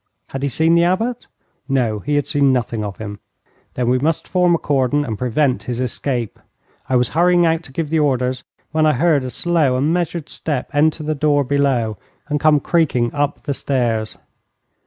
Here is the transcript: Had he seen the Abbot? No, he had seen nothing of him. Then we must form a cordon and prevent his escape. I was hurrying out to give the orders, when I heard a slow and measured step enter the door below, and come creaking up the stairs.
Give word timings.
Had 0.29 0.41
he 0.41 0.49
seen 0.49 0.73
the 0.73 0.83
Abbot? 0.83 1.27
No, 1.69 1.99
he 1.99 2.15
had 2.15 2.25
seen 2.25 2.51
nothing 2.51 2.83
of 2.83 2.97
him. 2.97 3.19
Then 3.75 3.87
we 3.87 3.99
must 3.99 4.27
form 4.27 4.55
a 4.55 4.57
cordon 4.57 5.05
and 5.05 5.15
prevent 5.15 5.61
his 5.69 5.79
escape. 5.79 6.39
I 6.89 6.95
was 6.95 7.09
hurrying 7.09 7.45
out 7.45 7.61
to 7.65 7.71
give 7.71 7.91
the 7.91 7.99
orders, 7.99 8.43
when 8.71 8.87
I 8.87 8.93
heard 8.93 9.23
a 9.23 9.29
slow 9.29 9.77
and 9.77 9.93
measured 9.93 10.27
step 10.27 10.71
enter 10.73 11.03
the 11.03 11.13
door 11.13 11.43
below, 11.43 11.99
and 12.29 12.39
come 12.39 12.59
creaking 12.59 13.13
up 13.13 13.43
the 13.43 13.53
stairs. 13.53 14.17